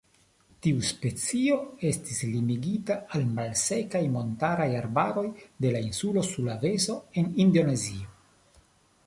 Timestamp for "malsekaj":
3.35-4.01